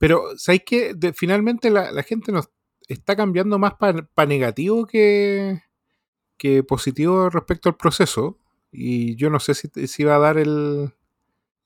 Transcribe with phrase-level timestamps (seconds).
[0.00, 2.48] Pero, ¿sabéis que finalmente la, gente nos
[2.88, 5.60] está cambiando más para negativo que,
[6.66, 8.38] positivo respecto al proceso?
[8.72, 10.94] Y yo no sé si, si va a dar el.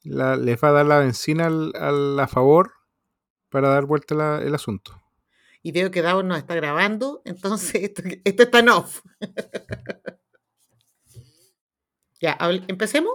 [0.03, 2.73] les va a dar la benzina al, a favor
[3.51, 5.01] para dar vuelta el asunto.
[5.62, 9.01] Y veo que Davos nos está grabando, entonces esto, esto está en off.
[12.21, 13.14] ya, ¿empecemos?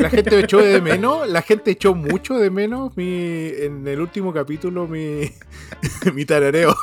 [0.00, 4.32] La gente echó de menos, la gente echó mucho de menos mi, en el último
[4.32, 5.30] capítulo mi,
[6.14, 6.74] mi tarareo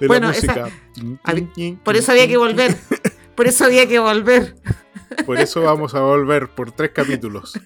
[0.00, 0.70] de, bueno, la música.
[1.82, 2.76] por eso había que volver.
[3.34, 4.54] Por eso había que volver.
[5.24, 7.58] Por eso vamos a volver por tres capítulos.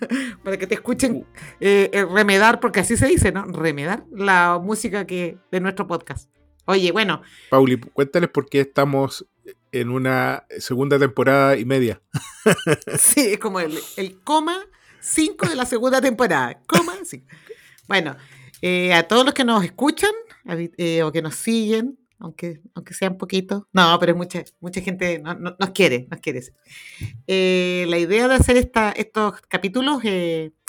[0.42, 1.27] Para que te escuchen
[1.60, 3.44] eh, eh, remedar, porque así se dice, ¿no?
[3.44, 6.31] Remedar la música que de nuestro podcast.
[6.66, 7.22] Oye, bueno.
[7.50, 9.27] Pauli, cuéntales por qué estamos
[9.75, 12.00] en una segunda temporada y media.
[12.98, 13.81] Sí, es como el,
[14.22, 14.56] coma
[15.00, 16.61] 5 de la segunda temporada.
[16.66, 17.27] Coma 5.
[17.89, 18.16] Bueno,
[18.62, 20.12] eh, a todos los que nos escuchan
[20.47, 25.70] eh, o que nos siguen, aunque, aunque sean poquitos, no, pero mucha, mucha gente nos
[25.70, 26.42] quiere, nos quiere.
[27.27, 30.03] Eh, la idea de hacer esta, estos capítulos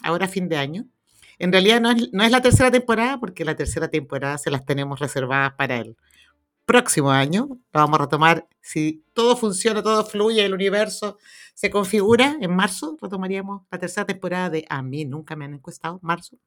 [0.02, 0.88] ahora a fin de año,
[1.38, 4.66] en realidad no es, no es la tercera temporada, porque la tercera temporada se las
[4.66, 5.98] tenemos reservadas para el
[6.66, 7.48] próximo año.
[7.50, 8.48] Lo vamos a retomar.
[8.62, 11.18] Si todo funciona, todo fluye, el universo
[11.54, 16.00] se configura, en marzo retomaríamos la tercera temporada de A mí nunca me han encuestado,
[16.02, 16.38] marzo.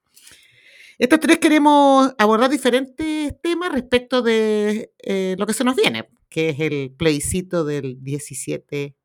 [0.99, 6.51] Estos tres queremos abordar diferentes temas respecto de eh, lo que se nos viene, que
[6.51, 8.97] es el plebiscito del 17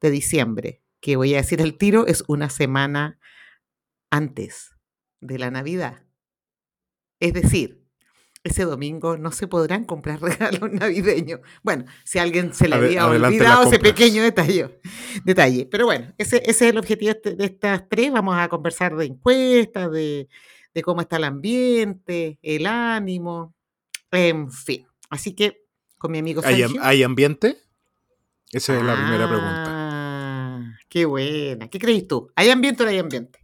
[0.00, 3.18] de diciembre, que voy a decir el tiro, es una semana
[4.10, 4.74] antes
[5.20, 6.04] de la Navidad.
[7.20, 7.81] Es decir,
[8.44, 11.40] ese domingo no se podrán comprar regalos navideños.
[11.62, 14.80] Bueno, si alguien se le había olvidado ese pequeño detalle,
[15.24, 15.66] detalle.
[15.70, 18.12] Pero bueno, ese, es el objetivo este, de estas tres.
[18.12, 20.28] Vamos a conversar de encuestas, de,
[20.82, 23.54] cómo está el ambiente, el ánimo,
[24.10, 24.86] en fin.
[25.10, 25.64] Así que
[25.98, 26.80] con mi amigo Sergio.
[26.80, 27.58] ¿Hay, ambiente?
[28.50, 29.64] Esa es la primera pregunta.
[29.68, 31.68] Ah, qué buena.
[31.68, 32.30] ¿Qué crees tú?
[32.34, 33.41] ¿Hay ambiente o no hay ambiente?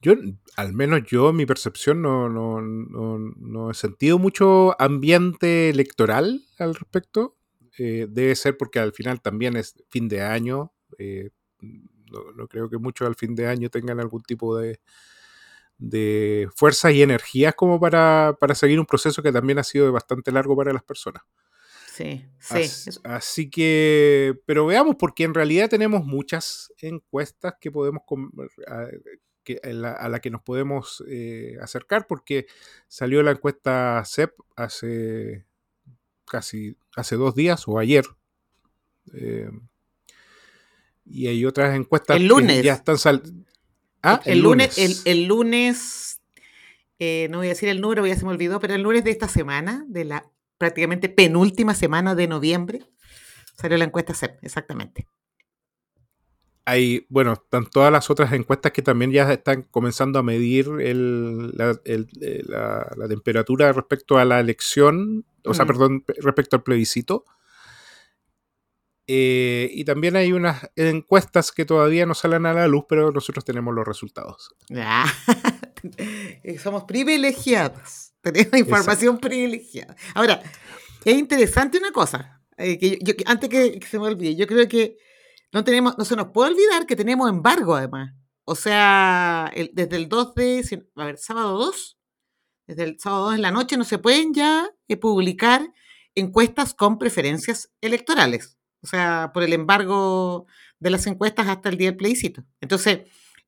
[0.00, 0.14] Yo,
[0.56, 7.36] al menos yo, mi percepción, no, no, no, he sentido mucho ambiente electoral al respecto.
[7.78, 10.72] Eh, debe ser porque al final también es fin de año.
[10.98, 14.80] Eh, no, creo que muchos al fin de año tengan algún tipo de,
[15.78, 20.30] de fuerzas y energías como para, para, seguir un proceso que también ha sido bastante
[20.30, 21.22] largo para las personas.
[21.92, 22.90] Sí, sí.
[23.02, 28.02] Así, que, pero veamos, porque en realidad tenemos muchas encuestas que podemos
[29.62, 32.46] a la que nos podemos eh, acercar porque
[32.88, 35.44] salió la encuesta CEP hace
[36.24, 38.04] casi hace dos días o ayer.
[39.14, 39.50] Eh,
[41.04, 42.58] y hay otras encuestas el lunes.
[42.58, 43.44] que ya están saliendo.
[44.02, 45.02] Ah, el, lunes.
[45.06, 46.20] El, lunes,
[46.98, 49.10] eh, no voy a decir el número, ya se me olvidó, pero el lunes de
[49.10, 52.82] esta semana, de la prácticamente penúltima semana de noviembre,
[53.56, 55.08] salió la encuesta CEP, exactamente
[56.68, 60.92] hay, bueno, están todas las otras encuestas que también ya están comenzando a medir eh,
[60.94, 67.24] la, temperatura respecto a la elección, o sea, perdón, respecto al plebiscito.
[69.06, 73.46] Eh, y también hay unas encuestas que todavía no salen a la luz, pero nosotros
[73.46, 74.54] tenemos los resultados.
[74.76, 75.10] Ah,
[76.62, 79.96] somos privilegiados, tenemos información privilegiada.
[80.14, 80.42] Ahora,
[81.02, 84.98] es interesante una cosa, eh, que antes que se me olvide, yo creo que
[85.52, 88.14] no, tenemos, no se nos puede olvidar que tenemos embargo además.
[88.44, 91.98] O sea, desde el 2 de, a ver, sábado 2,
[92.66, 95.72] desde el sábado 2 en la noche no se pueden ya eh, publicar
[96.14, 98.58] encuestas con preferencias electorales.
[98.82, 100.46] O sea, por el embargo
[100.78, 102.44] de las encuestas hasta el día del plebiscito.
[102.60, 103.00] Entonces,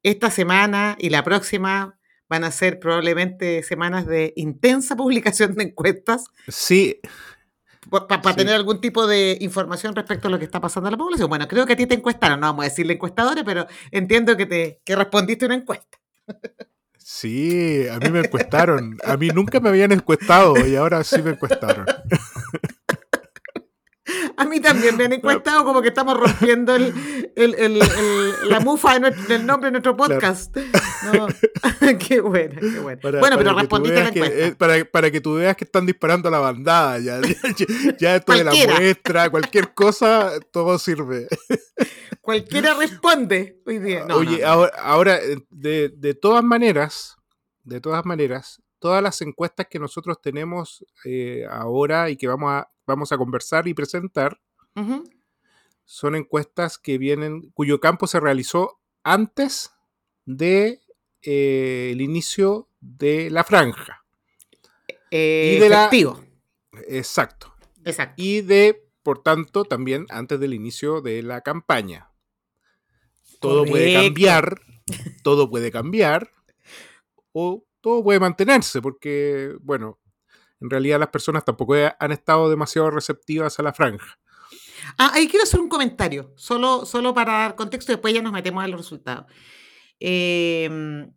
[0.02, 1.98] esta semana y la próxima
[2.28, 6.26] van a ser probablemente semanas de intensa publicación de encuestas.
[6.48, 7.00] Sí,
[7.90, 11.28] para tener algún tipo de información respecto a lo que está pasando en la población.
[11.28, 14.46] Bueno, creo que a ti te encuestaron, no vamos a decirle encuestadores, pero entiendo que,
[14.46, 15.98] te, que respondiste una encuesta.
[16.98, 18.96] Sí, a mí me encuestaron.
[19.04, 21.84] A mí nunca me habían encuestado y ahora sí me encuestaron.
[24.40, 26.94] A mí también me han encuestado como que estamos rompiendo el,
[27.36, 27.78] el, el,
[28.48, 30.56] la mufa de nuestro- del nombre de nuestro podcast.
[31.12, 31.26] No.
[31.98, 33.00] qué buena, qué buena.
[33.00, 34.46] Para- bueno, para pero respondiste a la que- encuesta.
[34.46, 36.98] eh, para, para que tú veas que están disparando a la bandada.
[36.98, 37.36] Ya, ya,
[37.98, 41.28] ya esto de la muestra, cualquier cosa, todo sirve.
[42.20, 44.04] Cualquiera responde hoy día.
[44.06, 47.16] No, Oye, no, ahora, ahora, eh, de, de todas maneras,
[47.64, 52.70] de todas maneras, todas las encuestas que nosotros tenemos eh, ahora y que vamos a,
[52.90, 54.40] vamos a conversar y presentar
[55.84, 59.72] son encuestas que vienen, cuyo campo se realizó antes
[60.24, 60.80] de
[61.22, 64.04] eh, el inicio de la franja.
[65.10, 66.22] Eh, y de la- efectivo.
[66.86, 67.52] Exacto.
[67.84, 68.14] Exacto.
[68.16, 72.10] Y de, por tanto, también antes del inicio de la campaña.
[73.40, 74.60] Todo puede cambiar,
[75.22, 76.30] todo puede cambiar,
[77.32, 79.98] o todo puede mantenerse, porque, bueno,
[80.60, 84.18] en realidad las personas tampoco han estado demasiado receptivas a la franja.
[84.98, 88.64] Ah, ahí quiero hacer un comentario, solo, solo para dar contexto después ya nos metemos
[88.64, 89.26] a los resultados.
[89.98, 91.12] Em,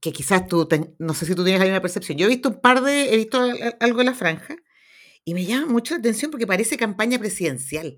[0.00, 2.18] que quizás tú, ten- no sé si tú tienes la misma percepción.
[2.18, 4.56] Yo he visto un par de, he visto al- al- algo en la franja
[5.24, 7.96] y me llama mucho la atención porque parece campaña presidencial.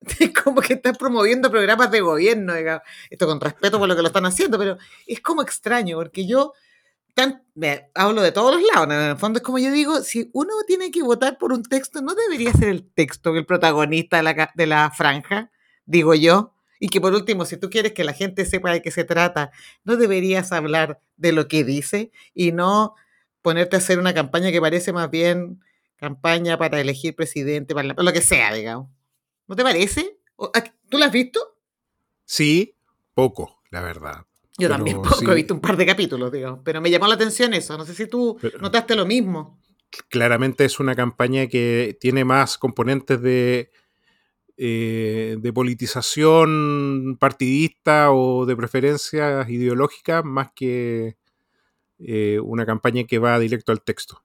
[0.18, 2.82] Es como que están promoviendo programas de gobierno, digamos.
[3.10, 4.76] Esto con respeto por lo que lo están haciendo, pero
[5.06, 6.54] es como extraño porque yo
[7.94, 8.86] hablo de todos los lados.
[8.94, 12.00] En el fondo es como yo digo, si uno tiene que votar por un texto,
[12.02, 15.50] no debería ser el texto el protagonista de la, de la franja,
[15.84, 16.54] digo yo.
[16.80, 19.52] Y que por último, si tú quieres que la gente sepa de qué se trata,
[19.84, 22.94] no deberías hablar de lo que dice y no
[23.40, 25.60] ponerte a hacer una campaña que parece más bien
[25.96, 28.88] campaña para elegir presidente, para lo que sea, digamos.
[29.46, 30.18] ¿No te parece?
[30.34, 31.56] ¿O- a- ¿Tú la has visto?
[32.24, 32.74] Sí,
[33.14, 34.26] poco, la verdad.
[34.62, 35.24] Yo Pero también poco, sí.
[35.28, 37.76] he visto un par de capítulos, digamos, pero me llamó la atención eso.
[37.76, 39.60] No sé si tú Pero- notaste lo mismo.
[40.08, 43.70] Claramente es una campaña que tiene más componentes de,
[44.56, 51.16] eh, de politización partidista o de preferencias ideológicas más que
[51.98, 54.22] eh, una campaña que va directo al texto.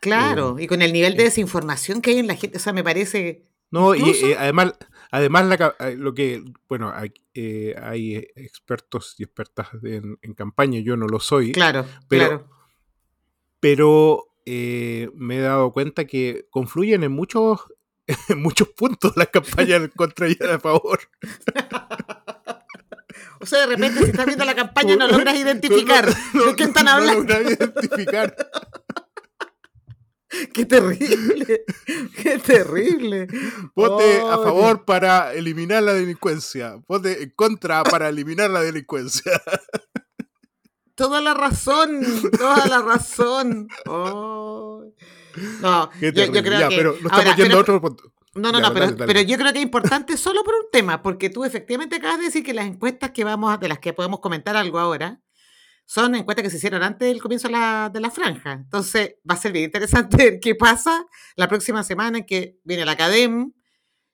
[0.00, 1.26] Claro, y con el nivel de eh.
[1.26, 3.44] desinformación que hay en la gente, o sea, me parece...
[3.70, 4.74] No, y Incluso- eh, además,
[5.10, 10.80] además la eh, lo que, bueno, hay, eh, hay expertos y expertas en, en campaña,
[10.80, 12.50] yo no lo soy, Claro, pero- claro.
[13.60, 17.60] pero eh, me he dado cuenta que confluyen en muchos,
[18.28, 21.00] en muchos puntos las campañas en contra y a favor.
[23.40, 26.54] O sea, de repente, si estás viendo la campaña, no logras identificar No, no, de
[26.56, 27.20] quién están no hablando.
[27.22, 28.36] logras identificar.
[30.54, 31.64] ¡Qué terrible!
[32.22, 33.26] ¡Qué terrible!
[33.74, 36.76] Vote a favor para eliminar la delincuencia.
[36.88, 39.32] Vote en contra para eliminar la delincuencia.
[40.94, 42.00] Toda la razón,
[42.36, 43.68] toda la razón.
[43.86, 44.82] No,
[46.00, 46.76] yo, creo Ya, que...
[46.76, 48.12] pero no estamos ahora, yendo a pero- otro punto.
[48.34, 49.12] No, no, Ya, no, pero, dale, dale.
[49.14, 52.24] pero yo creo que es importante solo por un tema, porque tú efectivamente acabas de
[52.26, 55.20] decir que las encuestas que vamos de las que podemos comentar algo ahora
[55.88, 58.52] son encuestas que se hicieron antes del comienzo de la, de la franja.
[58.52, 62.84] Entonces va a ser bien interesante ver qué pasa la próxima semana en que viene
[62.84, 63.54] la Academ.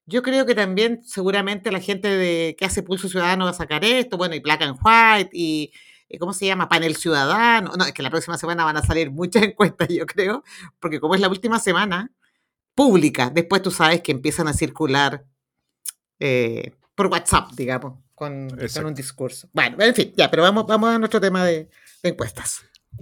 [0.07, 3.85] Yo creo que también seguramente la gente de, que hace Pulso Ciudadano va a sacar
[3.85, 5.73] esto, bueno, y Black and White, y
[6.09, 6.69] y ¿cómo se llama?
[6.69, 7.73] Panel Ciudadano.
[7.77, 10.45] No, es que la próxima semana van a salir muchas encuestas, yo creo,
[10.79, 12.13] porque como es la última semana,
[12.75, 13.31] pública.
[13.31, 15.25] Después tú sabes que empiezan a circular
[16.21, 18.49] eh, por WhatsApp, digamos, con,
[18.87, 19.49] un discurso.
[19.53, 21.69] Bueno, en fin, ya, pero vamos, vamos a nuestro tema de,
[22.03, 22.65] de encuestas.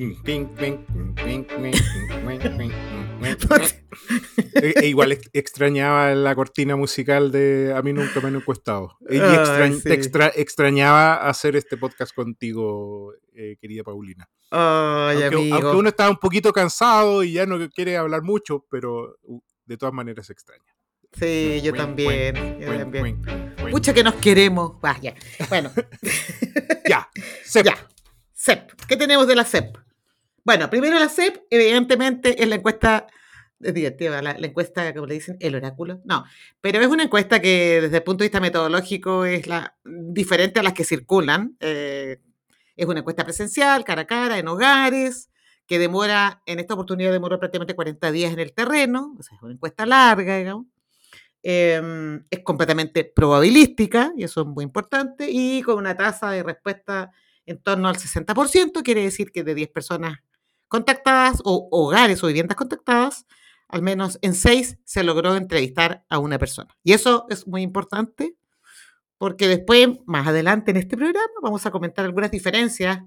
[4.55, 8.97] E- e igual ex- extrañaba la cortina musical de A mí nunca me han encuestado.
[9.09, 9.83] Y Ay, extra- sí.
[9.83, 14.29] te extra- extrañaba hacer este podcast contigo, eh, querida Paulina.
[14.51, 15.55] Ay, Aunque, amigo.
[15.57, 19.19] aunque uno estaba un poquito cansado y ya no quiere hablar mucho, pero
[19.67, 20.65] de todas maneras extraña.
[21.19, 22.59] Sí, yo también.
[22.61, 23.23] yo también.
[23.71, 24.73] Pucha que nos queremos.
[24.83, 25.15] Ah, ya.
[25.49, 25.71] Bueno,
[26.89, 27.09] Ya,
[27.45, 27.65] Sep.
[27.67, 27.77] ya.
[28.35, 28.73] CEP.
[28.89, 29.77] ¿Qué tenemos de la CEP?
[30.45, 33.07] Bueno, primero la CEP, evidentemente, es la encuesta.
[33.61, 36.01] Es divertida, la, la encuesta, como le dicen, el oráculo.
[36.05, 36.25] No,
[36.61, 40.65] pero es una encuesta que desde el punto de vista metodológico es la, diferente a
[40.65, 41.57] las que circulan.
[41.61, 42.19] Eh,
[42.75, 45.31] es una encuesta presencial, cara a cara, en hogares,
[45.67, 49.43] que demora, en esta oportunidad demoró prácticamente 40 días en el terreno, o sea, es
[49.43, 50.67] una encuesta larga, digamos.
[51.43, 57.11] Eh, es completamente probabilística, y eso es muy importante, y con una tasa de respuesta
[57.47, 60.19] en torno al 60%, quiere decir que de 10 personas
[60.69, 63.27] contactadas o hogares o viviendas contactadas,
[63.69, 66.77] al menos en 6 se logró entrevistar a una persona.
[66.85, 68.37] Y eso es muy importante
[69.19, 73.01] porque después, más adelante en este programa, vamos a comentar algunas diferencias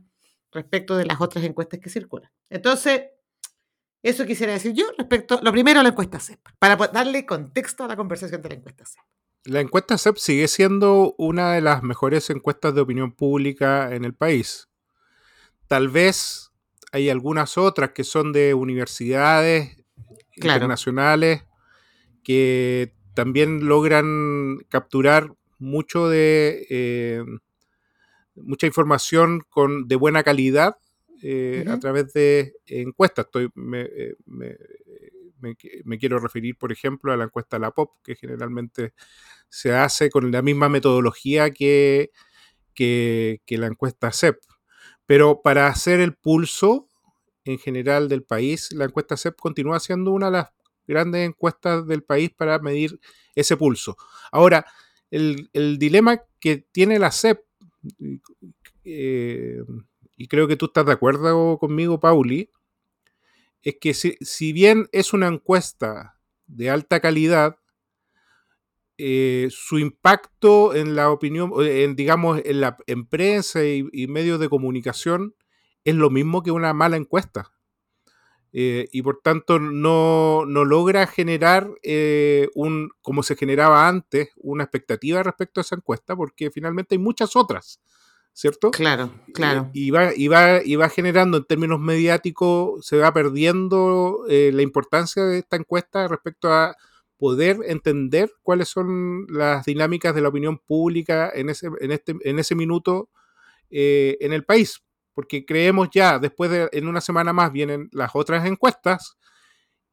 [0.52, 2.32] respecto de las otras encuestas que circulan.
[2.50, 3.02] Entonces,
[4.06, 7.88] Eso quisiera decir yo respecto, lo primero, a la encuesta CEP, para darle contexto a
[7.88, 9.04] la conversación de la encuesta CEP.
[9.46, 14.14] La encuesta CEP sigue siendo una de las mejores encuestas de opinión pública en el
[14.14, 14.70] país.
[15.68, 16.52] Tal vez
[16.92, 19.76] hay algunas otras que son de universidades
[20.36, 21.44] internacionales
[22.24, 27.24] que también logran capturar mucho de eh,
[28.36, 30.78] mucha información con, de buena calidad
[31.22, 33.26] eh, a través de encuestas.
[33.26, 34.16] Estoy, eh,
[35.84, 38.94] me, quiero referir, por ejemplo, a la encuesta la POP, que generalmente
[39.50, 42.12] se hace con la misma metodología que,
[42.74, 44.38] que, la encuesta CEP.
[45.06, 46.90] Pero para hacer el pulso
[47.46, 50.50] en general del país, la encuesta CEP continúa siendo una de las
[50.88, 53.00] grandes encuestas del país para medir
[53.36, 53.98] ese pulso.
[54.32, 54.66] Ahora,
[55.12, 57.40] el, dilema que tiene la CEP,
[58.84, 59.62] eh,
[60.18, 62.50] y creo que tú estás de acuerdo conmigo, Pauli,
[63.64, 67.58] es que si, bien es una encuesta de alta calidad,
[68.98, 74.48] eh, su impacto en la opinión, en, digamos, en la en prensa y, medios de
[74.48, 75.36] comunicación
[75.84, 77.52] es lo mismo que una mala encuesta.
[78.58, 85.22] Eh, y por tanto no, logra generar eh, un, como se generaba antes, una expectativa
[85.24, 87.82] respecto a esa encuesta, porque finalmente hay muchas otras
[88.36, 88.70] ¿cierto?
[88.72, 89.70] Claro, claro.
[89.74, 94.62] Y, va, y, va, y va generando en términos mediáticos, se va perdiendo eh, la
[94.62, 96.76] importancia de esta encuesta respecto a
[97.18, 102.38] poder entender cuáles son las dinámicas de la opinión pública en ese, en este, en
[102.38, 103.10] ese minuto
[103.70, 104.84] eh, en el país.
[105.14, 109.16] Porque creemos ya, después de en una semana más vienen las otras encuestas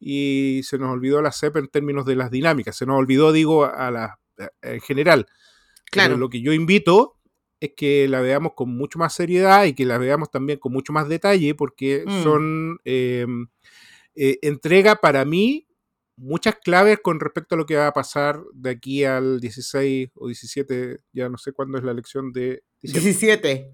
[0.01, 3.67] y se nos olvidó la CEP en términos de las dinámicas, se nos olvidó, digo,
[3.67, 4.19] a la,
[4.63, 5.29] en general.
[5.93, 6.17] Claro.
[6.17, 7.19] lo que yo invito
[7.63, 10.93] es que la veamos con mucho más seriedad y que la veamos también con mucho
[10.93, 12.23] más detalle, porque mm.
[12.25, 13.25] son eh,
[14.17, 15.69] eh, entrega para mí
[16.17, 20.27] muchas claves con respecto a lo que va a pasar de aquí al 16 o
[20.27, 22.65] 17, ya no sé cuándo es la elección de...
[22.83, 23.71] 17.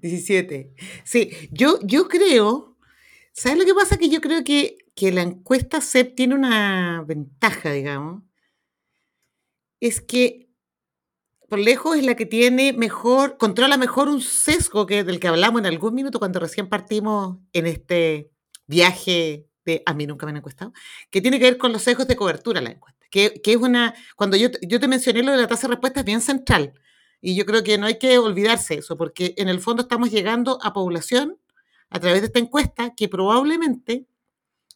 [0.00, 0.74] 17.
[1.04, 2.78] Sí, yo, yo creo,
[3.32, 3.96] ¿sabes lo que pasa?
[3.96, 8.22] Que yo creo que, que la encuesta CEP tiene una ventaja, digamos.
[9.80, 10.43] Es que
[11.56, 15.66] lejos es la que tiene mejor, controla mejor un sesgo que del que hablamos en
[15.66, 18.30] algún minuto cuando recién partimos en este
[18.66, 20.72] viaje de a mí nunca me han encuestado,
[21.10, 24.36] que tiene que ver con los sesgos de cobertura la encuesta, que, es una, cuando
[24.36, 26.74] yo, yo te mencioné lo de la tasa de respuesta es bien central,
[27.20, 30.58] y yo creo que no hay que olvidarse eso, porque en el fondo estamos llegando
[30.62, 31.38] a población
[31.88, 34.06] a través de esta encuesta que probablemente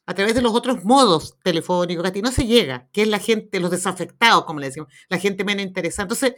[0.08, 3.08] a través de los otros modos telefónicos que a ti no se llega, que es
[3.08, 6.04] la gente, los desafectados, como le decimos, la gente menos interesada.
[6.04, 6.34] Entonces,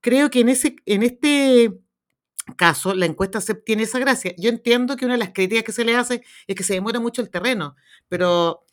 [0.00, 1.72] creo que en, ese, en este
[2.56, 4.34] caso la encuesta se tiene esa gracia.
[4.36, 7.00] Yo entiendo que una de las críticas que se le hace es que se demora
[7.00, 7.76] mucho el terreno,
[8.08, 8.64] pero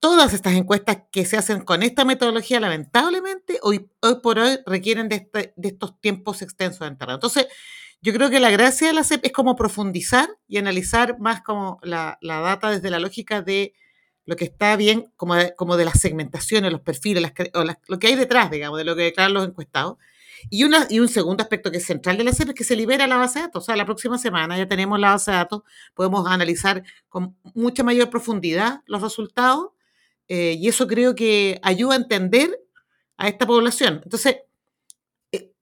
[0.00, 5.08] todas estas encuestas que se hacen con esta metodología, lamentablemente, hoy, hoy por hoy requieren
[5.08, 7.14] de, este, de estos tiempos extensos de terreno.
[7.14, 7.46] Entonces,
[8.00, 11.78] yo creo que la gracia de la CEP es como profundizar y analizar más como
[11.82, 13.74] la, la data desde la lógica de
[14.24, 17.98] lo que está bien, como de, como de las segmentaciones, los perfiles, las, o lo
[18.00, 19.98] que hay detrás, digamos, de lo que declaran los encuestados.
[20.50, 22.76] Y, una, y un segundo aspecto que es central de la CEP es que se
[22.76, 23.64] libera la base de datos.
[23.64, 25.62] O sea, la próxima semana ya tenemos la base de datos,
[25.94, 29.70] podemos analizar con mucha mayor profundidad los resultados
[30.28, 32.58] eh, y eso creo que ayuda a entender
[33.16, 34.00] a esta población.
[34.04, 34.38] Entonces,
[35.32, 35.52] eh,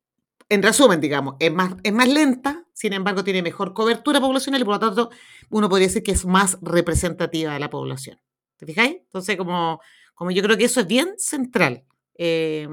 [0.49, 4.65] en resumen, digamos, es más, es más lenta, sin embargo, tiene mejor cobertura poblacional y
[4.65, 5.11] por lo tanto
[5.51, 8.21] uno podría decir que es más representativa de la población.
[8.57, 8.97] ¿Te fijáis?
[8.97, 9.81] Entonces, como,
[10.15, 11.85] como yo creo que eso es bien central.
[12.15, 12.69] Eh,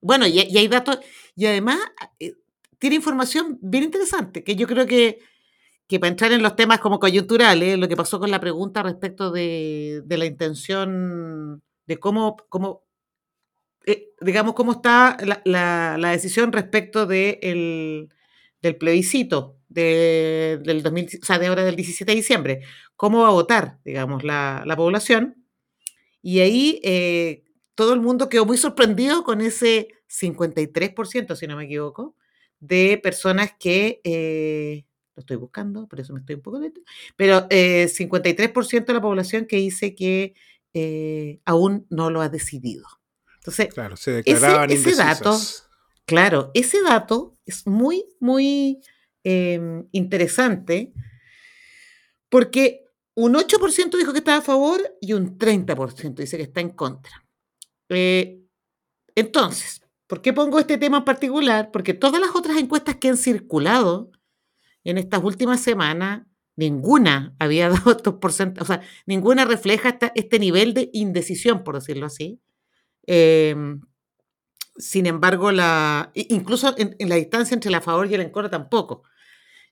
[0.00, 0.98] bueno, y, hay datos,
[1.34, 1.78] y además
[2.18, 2.34] eh,
[2.78, 5.18] tiene información bien interesante, que yo creo que,
[5.86, 9.30] que para entrar en los temas como coyunturales, lo que pasó con la pregunta respecto
[9.30, 12.84] de, la intención de cómo, cómo
[13.86, 18.08] eh, digamos, cómo está la, decisión respecto de
[18.60, 22.60] del plebiscito de, del 2000, o sea, de ahora del 17 de diciembre,
[22.96, 25.44] cómo va a votar, digamos, la, población.
[26.22, 27.44] Y ahí eh,
[27.78, 32.16] todo el mundo quedó muy sorprendido con ese 53%, si no me equivoco,
[32.58, 36.80] de personas que, eh, lo estoy buscando, por eso me estoy un poco lento,
[37.14, 40.34] pero 53% eh, de la población que dice que
[40.74, 42.84] eh, aún no lo ha decidido.
[43.36, 45.38] Entonces, claro, se declaraban ese, dato,
[46.04, 48.80] claro, ese dato es muy, muy
[49.22, 50.92] em, interesante
[52.28, 56.70] porque un 8% dijo que estaba a favor y un 30% dice que está en
[56.70, 57.27] contra.
[57.90, 58.40] Eh,
[59.16, 61.70] entonces, ¿por qué pongo este tema en particular?
[61.72, 64.10] Porque todas las otras encuestas que han circulado
[64.84, 66.26] en estas últimas semanas
[66.56, 71.76] ninguna había dado estos porcentajes, o sea, ninguna refleja esta- este nivel de indecisión, por
[71.76, 72.40] decirlo así.
[73.06, 73.80] Em,
[74.76, 79.02] sin embargo, la, incluso en, la distancia entre la favor y el en tampoco.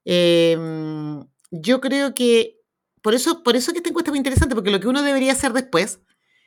[0.05, 2.59] Em, yo creo que
[3.03, 5.33] por eso, por eso que esta encuesta es muy interesante, porque lo que uno debería
[5.33, 6.01] hacer después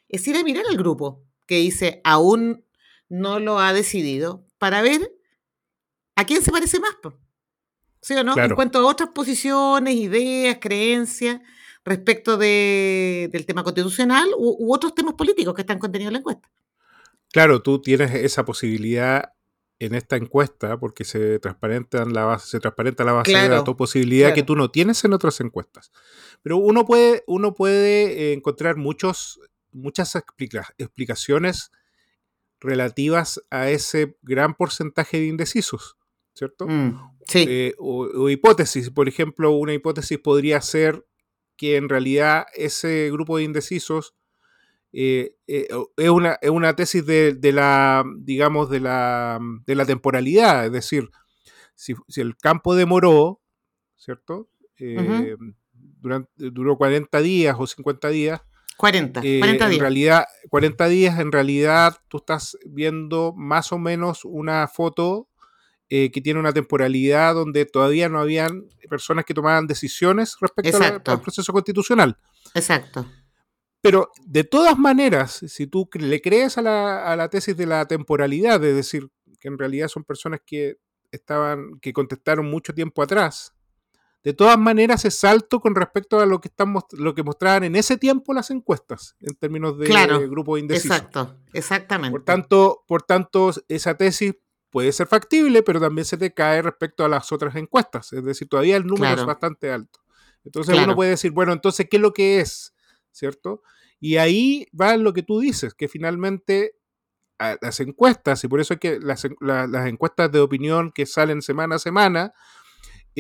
[0.10, 2.64] es ir a mirar al grupo que dice aún
[3.10, 5.02] no lo ha decidido para ver
[6.16, 6.96] a quién se parece más.
[8.02, 8.36] ¿Sí o no?
[8.52, 11.42] En cuanto a otras posiciones, ideas, creencias
[11.84, 16.20] respecto de- del tema constitucional u, u otros temas políticos que están contenidos en la
[16.20, 16.52] encuesta.
[17.32, 19.34] Claro, tú tienes esa posibilidad
[19.80, 24.30] en esta encuesta porque se transparenta la base, se transparenta la base de datos, posibilidad
[24.36, 25.92] que tú no tienes en otras encuestas.
[26.44, 29.40] Pero uno puede, uno puede eh, encontrar muchos,
[29.72, 31.72] muchas explica- explicaciones
[32.60, 35.98] relativas a ese gran porcentaje de indecisos,
[36.34, 36.68] ¿cierto?
[36.68, 41.06] Mm, sí, Eh, o, o hipótesis, por ejemplo, una hipótesis podría ser
[41.56, 44.16] que en realidad ese grupo de indecisos
[44.92, 49.86] eh, eh, es, una, es una tesis de, de la, digamos, de la, de la
[49.86, 51.10] temporalidad, es decir,
[51.76, 53.42] si, si el campo demoró,
[53.98, 54.50] ¿cierto?
[56.02, 58.42] Durante, duró 40 días o 50 días,
[58.80, 59.82] 40, eh, 40 en días.
[59.82, 65.28] realidad, 40 días, en realidad tú estás viendo más o menos una foto
[65.90, 70.86] eh, que tiene una temporalidad donde todavía no habían personas que tomaban decisiones respecto la-
[71.14, 72.18] al proceso constitucional.
[72.54, 73.06] Exacto.
[73.82, 77.86] Pero de todas maneras, si tú le crees a la, a la tesis de la
[77.86, 79.10] temporalidad, es decir,
[79.42, 80.78] que en realidad son personas que
[81.12, 83.54] estaban, que contestaron mucho tiempo atrás,
[84.24, 87.76] de todas maneras es alto con respecto a lo que están lo que mostraban en
[87.76, 90.94] ese tiempo las encuestas, en términos de Claro, grupo indeciso.
[90.94, 92.12] Exacto, exactamente.
[92.12, 94.36] Por tanto, por tanto, esa tesis
[94.70, 98.12] puede ser factible, pero también se te cae respecto a las otras encuestas.
[98.14, 99.22] Es decir, todavía el número Claro.
[99.22, 100.00] es bastante alto.
[100.44, 100.88] Entonces Claro.
[100.90, 102.74] uno puede decir, bueno, entonces, ¿qué es lo que es?
[103.12, 103.62] ¿Cierto?
[104.00, 106.76] Y ahí va lo que tú dices, que finalmente
[107.40, 111.06] a- las encuestas, y por eso es que las, la- las encuestas de opinión que
[111.06, 112.34] salen semana a semana,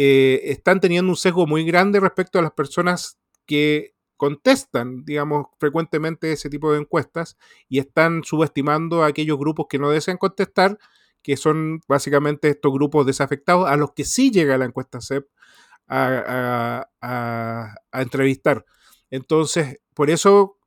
[0.02, 6.32] eh, están teniendo un sesgo muy grande respecto a las personas que contestan, digamos, frecuentemente
[6.32, 10.78] ese tipo de encuestas y están subestimando a aquellos grupos que no desean contestar,
[11.22, 15.28] que son básicamente estos grupos desafectados a los que sí llega la encuesta CEP
[15.90, 16.86] a,
[17.92, 18.66] entrevistar.
[19.10, 20.60] Entonces, por eso,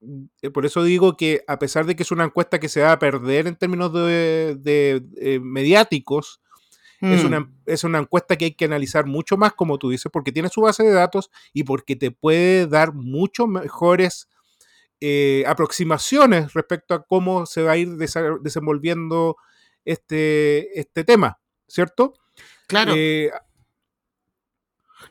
[0.43, 2.93] eh, por eso digo que a pesar de que es una encuesta que se va
[2.93, 6.43] a perder en términos de, de, eh, mediáticos,
[7.03, 10.11] es, Mm, una, es una encuesta que hay que analizar mucho más, como tú dices,
[10.13, 14.29] porque tiene su base de datos y porque te puede dar mucho mejores
[15.01, 19.37] eh, aproximaciones respecto a cómo se va a ir desa- desenvolviendo
[19.85, 22.15] este, este tema, ¿cierto?
[22.69, 22.93] Claro.
[22.97, 23.31] Eh,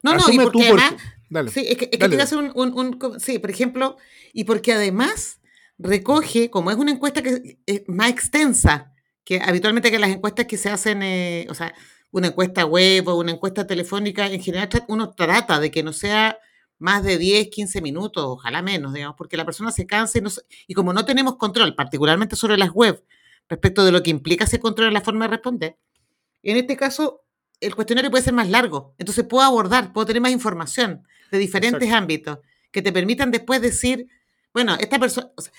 [0.02, 0.96] no, no, y porque tú por- además,
[1.30, 1.52] dale.
[1.52, 3.98] sí, es que, es que dale, a hacer un, un- sí, por ejemplo,
[4.34, 5.42] y porque además
[5.78, 8.91] recoge, como es una encuesta que es más extensa
[9.24, 11.74] que habitualmente que las encuestas que se hacen, eh, o sea,
[12.12, 16.38] una encuesta web o una encuesta telefónica, en general uno trata de que no sea
[16.80, 20.30] más de 10, 15 minutos, ojalá menos, digamos, porque la persona se cansa y, no
[20.32, 23.04] se- y como no tenemos control, particularmente sobre las web,
[23.48, 25.78] respecto de lo que implica ese control en la forma de responder,
[26.44, 27.24] en este caso
[27.60, 31.84] el cuestionario puede ser más largo, entonces puedo abordar, puedo tener más información de diferentes
[31.84, 31.98] Exacto.
[31.98, 32.40] ámbitos
[32.72, 34.08] que te permitan después decir,
[34.54, 35.54] bueno, esta persona, o sea,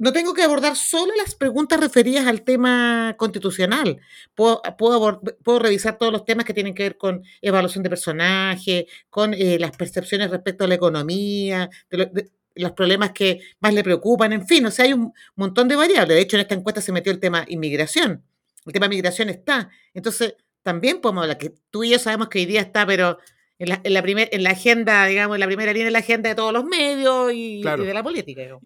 [0.00, 4.00] no tengo que abordar solo las preguntas referidas al tema constitucional.
[4.34, 7.90] Puedo, puedo, abord- puedo revisar todos los temas que tienen que ver con evaluación de
[7.90, 13.40] personaje, con eh, las percepciones respecto a la economía, de lo- de los problemas que
[13.60, 16.16] más le preocupan, en fin, o sea, hay un montón de variables.
[16.16, 18.24] De hecho, en esta encuesta se metió el tema inmigración.
[18.66, 19.70] El tema migración está.
[19.94, 23.18] Entonces, también podemos hablar, que tú y yo sabemos que hoy día está, pero
[23.58, 25.98] en la, en la, primer, en la agenda, digamos, en la primera línea de la
[26.00, 27.84] agenda de todos los medios y, Claro.
[27.84, 28.42] y de la política.
[28.42, 28.64] digamos.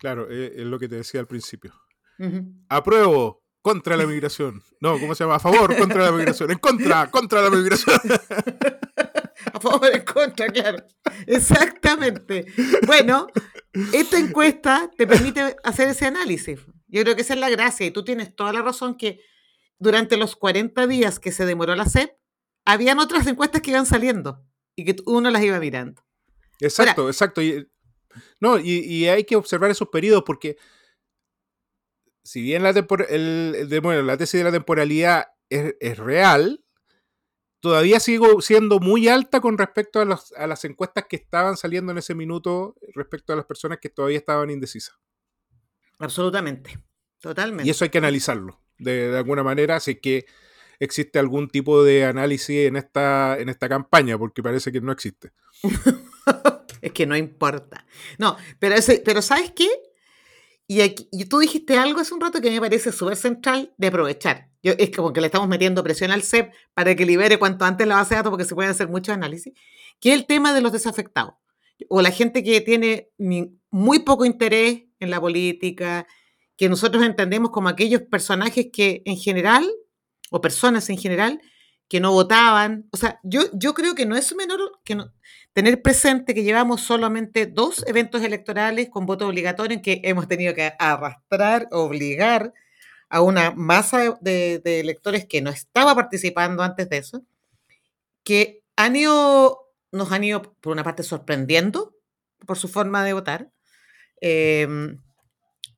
[0.00, 1.74] Claro, eh, es lo que te decía al principio.
[2.68, 4.62] Apruebo, contra la migración.
[4.80, 5.36] No, ¿cómo se llama?
[5.36, 6.50] A favor, contra la migración.
[6.50, 8.00] En contra, contra la migración.
[9.52, 10.84] A favor, en contra, claro.
[11.26, 12.46] Exactamente.
[12.86, 13.26] Bueno,
[13.92, 16.60] esta encuesta te permite hacer ese análisis.
[16.88, 19.20] Yo creo que esa es la gracia y tú tienes toda la razón que
[19.78, 22.10] durante los 40 días que se demoró la CEP,
[22.64, 24.44] habían otras encuestas que iban saliendo
[24.76, 26.02] y que uno las iba mirando.
[26.60, 27.42] Exacto, exacto.
[27.42, 27.66] Y,
[28.40, 30.56] no, y, y hay que observar esos periodos porque
[32.22, 32.70] si bien la,
[33.08, 36.64] el- bueno, la tesis de la temporalidad es, es real,
[37.60, 41.92] todavía sigo siendo muy alta con respecto a, los- a las encuestas que estaban saliendo
[41.92, 44.96] en ese minuto respecto a las personas que todavía estaban indecisas.
[45.98, 46.78] Absolutamente.
[47.20, 47.66] Totalmente.
[47.66, 50.24] Y eso hay que analizarlo de, de alguna manera, así que
[50.78, 55.32] existe algún tipo de análisis en esta, en esta campaña, porque parece que no existe.
[56.82, 57.86] es que no importa.
[58.18, 59.68] No, pero, ese, pero ¿sabes qué?
[60.66, 63.88] Y, aquí, y tú dijiste algo hace un rato que me parece súper central de
[63.88, 64.48] aprovechar.
[64.62, 67.86] Yo, es como que le estamos metiendo presión al CEP para que libere cuanto antes
[67.86, 69.52] la base de datos porque se pueden hacer muchos análisis,
[70.00, 71.34] que es el tema de los desafectados
[71.88, 73.10] o la gente que tiene
[73.70, 76.06] muy poco interés en la política,
[76.56, 79.68] que nosotros entendemos como aquellos personajes que en general,
[80.30, 81.40] o personas en general,
[81.90, 82.88] que no votaban.
[82.92, 84.96] O sea, yo, yo creo que no es menor que
[85.52, 90.54] tener presente que llevamos solamente dos eventos electorales con voto obligatorio en que hemos tenido
[90.54, 92.54] que arrastrar, obligar
[93.10, 97.22] a una masa de, de electores que no estaba participando antes de eso,
[98.24, 101.94] que han ido nos han ido, por una parte, sorprendiendo
[102.46, 103.50] por su forma de votar
[104.20, 105.00] em,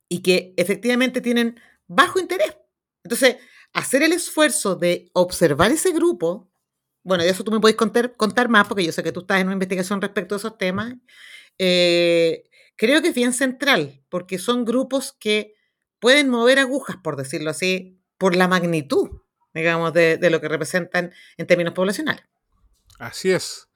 [0.09, 2.57] y que efectivamente tienen bajo interés.
[3.05, 3.37] Entonces,
[3.73, 6.51] hacer el esfuerzo de observar ese grupo,
[7.03, 9.47] bueno, de eso tú me puedes contar, más, porque yo sé que tú estás en
[9.47, 10.95] una investigación respecto a esos temas,
[11.59, 12.45] eh,
[12.77, 15.55] creo que es bien central, porque son grupos que
[15.99, 19.11] pueden mover agujas, por decirlo así, por la magnitud,
[19.53, 22.25] digamos, de, de lo que representan en términos poblacionales.
[22.99, 23.69] Así es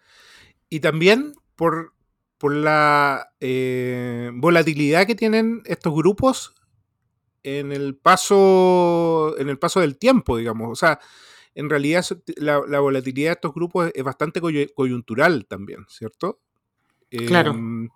[0.69, 1.95] y también por,
[2.39, 6.55] por la eh, volatilidad que tienen estos grupos
[7.47, 10.71] en el paso en el paso del tiempo, digamos.
[10.71, 10.99] O sea,
[11.55, 12.05] en realidad
[12.37, 16.41] la, volatilidad de estos grupos es bastante coyuntural también, ¿cierto?
[17.09, 17.53] Claro.
[17.53, 17.89] Em,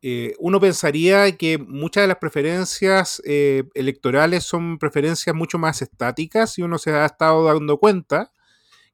[0.00, 6.58] eh, uno pensaría que muchas de las preferencias eh, electorales son preferencias mucho más estáticas
[6.58, 8.32] y uno se ha estado dando cuenta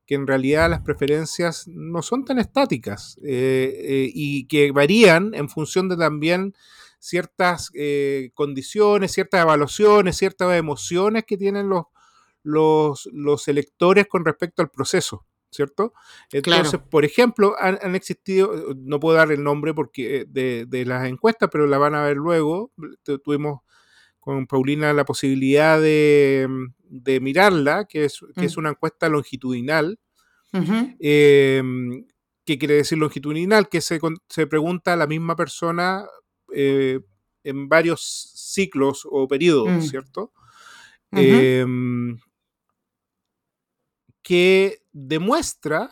[0.09, 5.51] que en realidad las preferencias no son tan estáticas eh, eh, y que varían en
[5.51, 6.55] función de también
[6.99, 11.87] ciertas eh, condiciones, ciertas evaluaciones, ciertas emociones que tienen los,
[13.13, 15.25] los, electores con respecto al proceso.
[15.51, 15.95] ¿Cierto?
[16.31, 21.67] Entonces, por ejemplo, han, existido, no puedo dar el nombre porque de, las encuestas, pero
[21.67, 22.71] la van a ver luego.
[23.25, 23.63] Tuvimos
[24.21, 26.47] con Paulina la posibilidad de,
[26.83, 28.61] de mirarla, que es, que es mm.
[28.61, 29.99] una encuesta longitudinal.
[30.53, 32.07] Em,
[32.45, 33.71] ¿Qué quiere decir longitudinal?
[33.71, 36.05] Que se, se pregunta a la misma persona
[36.55, 37.01] eh,
[37.45, 38.03] en varios
[38.35, 39.83] ciclos o periodos, mm.
[39.83, 40.33] ¿cierto?
[41.13, 42.19] Em,
[44.23, 45.91] que demuestra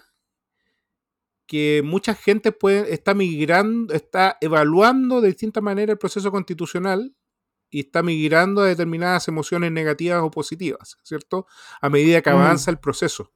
[1.47, 7.15] que mucha gente puede, está migrando, está evaluando de distinta manera el proceso constitucional
[7.71, 11.47] y está migrando a determinadas emociones negativas o positivas, ¿cierto?
[11.81, 12.35] A medida que mm.
[12.35, 13.33] avanza el proceso.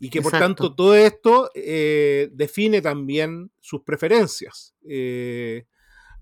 [0.00, 5.66] Y que por tanto todo esto eh, define también sus preferencias eh,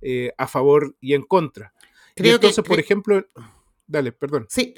[0.00, 1.72] eh, a favor y en contra.
[2.14, 3.24] Creo entonces, por ejemplo,
[3.86, 4.46] dale, perdón.
[4.48, 4.74] Sí.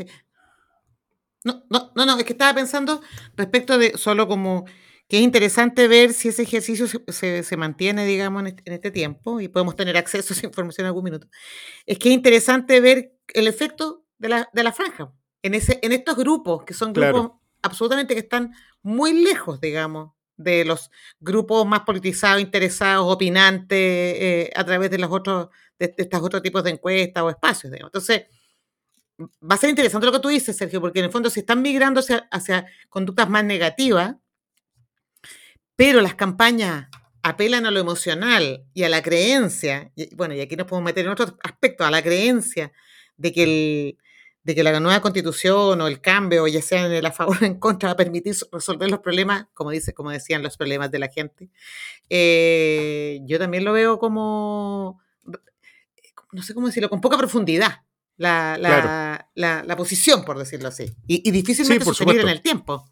[1.44, 3.02] No, no, no, no, es que estaba pensando
[3.36, 4.64] respecto de solo como
[5.08, 9.48] que es interesante ver si ese ejercicio se, se, mantiene, digamos, en este, tiempo y
[9.48, 11.28] podemos tener acceso a esa información en algún minuto.
[11.84, 15.92] Es que es interesante ver el efecto de la, de la franja en, ese, en
[15.92, 20.90] estos grupos, que son grupos absolutamente que están muy lejos, digamos, de los
[21.20, 26.64] grupos más politizados, interesados, opinantes eh, a través de los otros, de, estos otros tipos
[26.64, 27.72] de encuestas o espacios.
[27.72, 28.24] Entonces,
[29.20, 31.62] va a ser interesante lo que tú dices, Sergio, porque en el fondo se están
[31.62, 34.16] migrando hacia conductas más negativas,
[35.76, 36.88] pero las campañas
[37.22, 41.12] apelan a lo emocional y a la creencia, bueno, y aquí nos podemos meter en
[41.12, 42.72] otro aspecto, a la creencia
[43.16, 43.98] de que, el,
[44.44, 47.44] de que la nueva constitución o el cambio, ya sea en el a favor o
[47.44, 50.98] en contra, va a permitir resolver los problemas, como, dice, como decían, los problemas de
[50.98, 51.50] la gente.
[52.10, 55.00] Eh, yo también lo veo como,
[56.32, 57.82] no sé cómo decirlo, con poca profundidad.
[58.18, 60.94] La, la, la, posición, por decirlo así.
[61.08, 62.88] Y, y difícilmente sí, en el tiempo.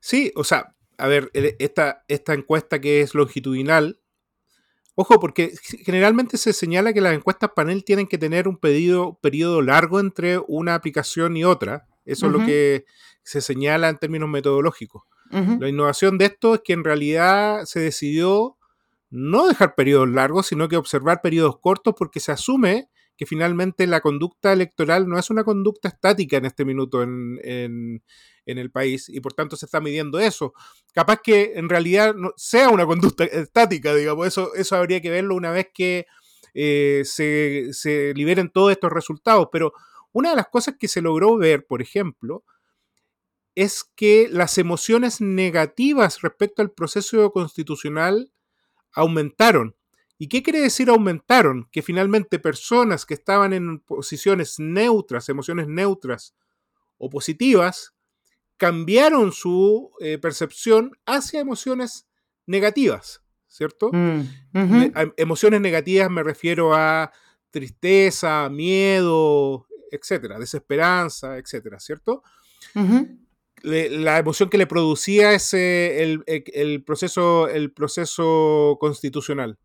[0.00, 4.00] Sí, o sea, a ver, esta, esta encuesta que es longitudinal,
[4.94, 5.52] ojo, porque
[5.84, 10.38] generalmente se señala que las encuestas panel tienen que tener un pedido, periodo largo entre
[10.46, 11.86] una aplicación y otra.
[12.04, 12.84] Eso es lo que
[13.22, 15.02] se señala en términos metodológicos.
[15.30, 18.56] La innovación de esto es que en realidad se decidió
[19.10, 24.00] no dejar periodos largos, sino que observar periodos cortos porque se asume que finalmente la
[24.00, 28.02] conducta electoral no es una conducta estática en este minuto en, en,
[28.46, 30.52] el país y por tanto se está midiendo eso.
[30.92, 35.34] Capaz que en realidad no, sea una conducta estática, digamos, eso, eso habría que verlo
[35.36, 36.06] una vez que
[36.54, 39.72] eh, se, se liberen todos estos resultados, pero
[40.12, 42.44] una de las cosas que se logró ver, por ejemplo,
[43.54, 48.32] es que las emociones negativas respecto al proceso constitucional
[48.92, 49.76] aumentaron.
[50.18, 51.68] ¿Y qué quiere decir aumentaron?
[51.72, 56.34] Que finalmente personas que estaban en posiciones neutras, emociones neutras
[56.98, 57.94] o positivas,
[58.56, 62.06] cambiaron su eh, percepción hacia emociones
[62.46, 63.90] negativas, ¿cierto?
[64.88, 67.10] Mm, a- emociones negativas me refiero a
[67.50, 72.22] tristeza, miedo, etcétera, desesperanza, etcétera, ¿cierto?
[73.62, 79.58] Le- la emoción que le producía ese, el, el- el proceso, el proceso constitucional.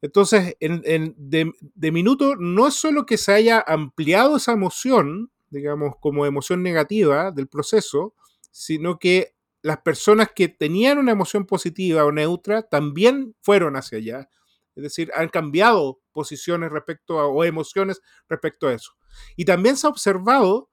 [0.00, 0.82] Entonces, en-
[1.16, 7.30] de minuto, no es solo que se haya ampliado esa emoción, digamos, como emoción negativa
[7.32, 8.14] del proceso,
[8.50, 14.28] sino que las personas que tenían una emoción positiva o neutra también fueron hacia allá.
[14.76, 18.92] Es decir, han cambiado posiciones respecto a, o emociones respecto a eso.
[19.36, 20.70] Y también se ha observado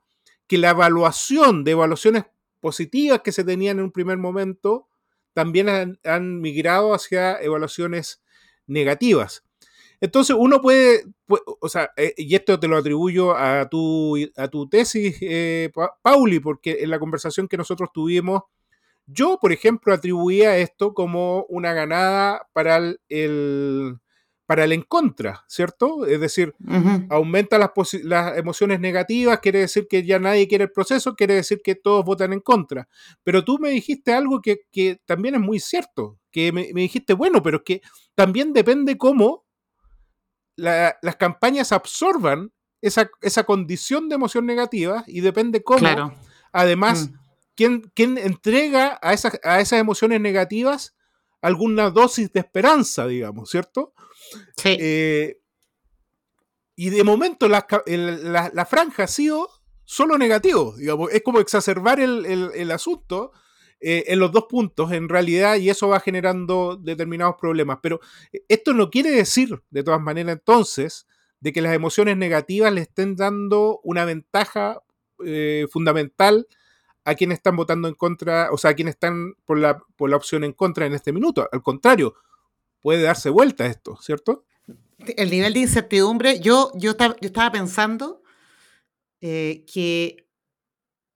[0.47, 2.25] que la evaluación de evaluaciones
[2.59, 4.87] positivas que se tenían en un primer momento
[5.33, 8.21] también han, han migrado hacia evaluaciones
[8.67, 9.43] negativas.
[10.01, 14.47] Entonces uno puede, pu- o sea, eh, y esto te lo atribuyo a tu, a
[14.49, 18.43] tu tesis, eh, Pa- Pauli, porque en la conversación que nosotros tuvimos,
[19.07, 22.77] yo, por ejemplo, atribuía esto como una ganada para
[23.09, 23.99] el-
[24.45, 26.05] para el en contra, ¿cierto?
[26.05, 26.53] Es decir,
[27.09, 27.71] aumenta las,
[28.03, 32.05] las emociones negativas, quiere decir que ya nadie quiere el proceso, quiere decir que todos
[32.05, 32.87] votan en contra.
[33.23, 37.13] Pero tú me dijiste algo que, que también es muy cierto, que me, me dijiste,
[37.13, 37.81] bueno, pero es que
[38.13, 39.45] también depende cómo
[40.55, 46.13] la- las campañas absorban esa, esa condición de emoción negativa y depende cómo, Claro.
[46.51, 47.13] además, Mm.
[47.55, 50.95] quién, quién entrega a esas, a esas emociones negativas
[51.45, 53.93] alguna dosis de esperanza, digamos, ¿cierto?
[54.57, 54.77] Sí.
[54.79, 55.37] Eh,
[56.75, 59.49] y de momento la, el- la- la franja ha sido
[59.83, 63.31] solo negativo, digamos, es como exacerbar el, el- el asunto
[63.81, 67.79] eh, en los dos puntos, en realidad, y eso va generando determinados problemas.
[67.83, 67.99] Pero
[68.31, 71.05] eh, esto no quiere decir, de todas maneras, entonces,
[71.39, 74.81] de que las emociones negativas le estén dando una ventaja
[75.25, 76.47] eh, fundamental
[77.05, 80.17] a quienes están votando en contra, o sea, a quienes están por la, por la
[80.17, 81.47] opción en contra en este minuto.
[81.51, 82.15] Al contrario,
[82.81, 84.43] puede darse vuelta esto, ¿cierto?
[84.97, 88.21] el nivel de incertidumbre, yo, yo, estaba, yo estaba pensando
[89.21, 90.27] eh, que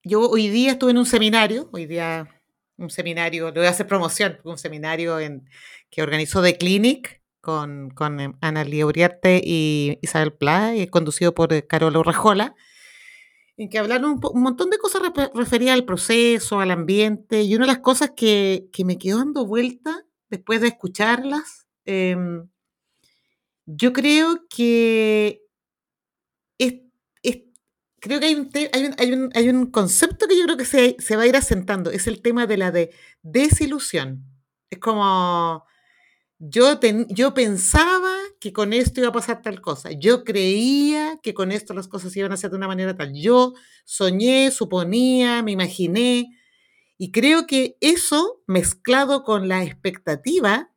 [0.03, 2.27] yo hoy día estuve en un seminario, hoy día
[2.77, 5.49] un seminario, le voy a hacer promoción, un seminario en,
[5.89, 11.53] que organizó The Clinic con, con Ana Lía Uriarte y Isabel Pla, y conducido por
[11.53, 12.55] eh, Carol Urrejola,
[13.59, 17.65] en que hablaron un, montón de cosas refe- referidas al proceso, al ambiente, y una
[17.65, 22.47] de las cosas que, que me quedó dando vuelta después de escucharlas, em,
[23.65, 25.41] yo creo que
[26.57, 26.75] es,
[27.23, 27.43] es-
[27.99, 30.65] creo que hay un, hay, un, hay, un, hay un concepto que yo creo que
[30.65, 32.91] se, se va a ir asentando, es el tema de la de
[33.21, 34.25] desilusión.
[34.69, 35.65] Es como,
[36.39, 41.33] yo, ten- yo pensaba que con esto iba a pasar tal cosa, yo creía que
[41.33, 43.53] con esto las cosas iban a ser de una manera tal, yo
[43.85, 46.27] soñé, suponía, me imaginé,
[46.97, 50.71] y creo que eso mezclado con la expectativa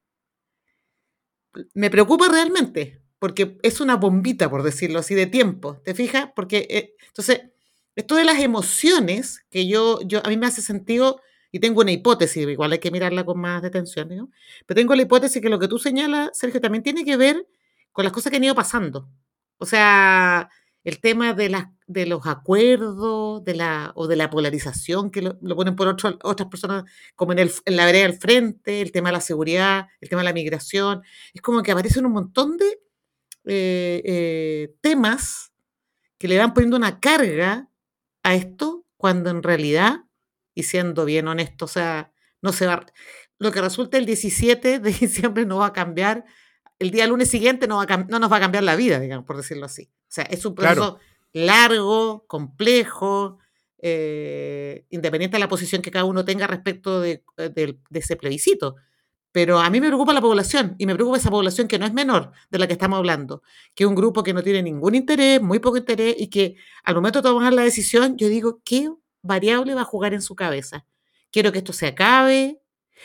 [1.75, 6.31] me preocupa realmente, porque es una bombita, por decirlo así, de tiempo, ¿te fijas?
[6.35, 7.43] Porque, eh, entonces,
[7.95, 11.21] esto de las emociones, que yo, yo, a mí me hace sentido,
[11.53, 14.31] y tengo una hipótesis, igual hay que mirarla con más detención, ¿no?
[14.67, 17.47] pero tengo la hipótesis que lo que tú señalas, Sergio, también tiene que ver
[17.93, 19.09] con las cosas que han ido pasando.
[19.59, 20.49] O sea,
[20.83, 25.39] el tema de, las, de los acuerdos de la, o de la polarización que lo,
[25.57, 26.85] ponen por otro- otras personas
[27.15, 30.23] como en, el, en la vereda del frente, el tema de la seguridad, el tema
[30.23, 31.03] de la migración.
[31.35, 32.81] Es como que aparecen un montón de
[33.45, 35.53] eh, eh, temas
[36.19, 37.69] que le van poniendo una carga
[38.23, 40.01] a esto cuando en realidad,
[40.55, 42.85] y siendo bien honesto, o sea, no se va,
[43.39, 46.25] lo que resulta el 17 de diciembre no va a cambiar,
[46.79, 49.25] el día lunes siguiente no, va a no nos va a cambiar la vida, digamos,
[49.27, 49.85] por decirlo así.
[49.93, 50.99] O sea, es un proceso
[51.33, 51.47] Claro.
[51.47, 53.39] largo, complejo,
[53.97, 58.17] eh, independiente de la posición que cada uno tenga respecto de, eh, del- de ese
[58.17, 58.77] plebiscito.
[59.33, 61.93] Pero a mí me preocupa la población y me preocupa esa población que no es
[61.95, 63.43] menor de la que estamos hablando,
[63.75, 66.95] que es un grupo que no tiene ningún interés, muy poco interés y que al
[66.95, 68.91] momento de tomar la decisión, yo digo, ¿qué
[69.23, 70.85] variable va a jugar en su cabeza?
[71.31, 72.61] ¿Quiero que esto se acabe?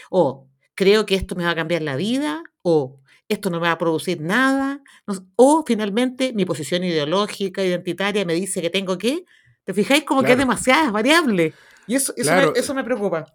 [0.10, 2.44] ¿O creo que esto me va a cambiar la vida?
[2.62, 3.00] ¿O
[3.30, 4.82] esto no me va a producir nada?
[5.06, 9.26] No o finalmente mi posición ideológica, identitaria me dice que tengo que...
[9.64, 11.54] ¿Te fijáis como que es demasiadas variables?
[11.88, 12.52] Y eso, eso, Claro.
[12.54, 13.26] me, eso me preocupa.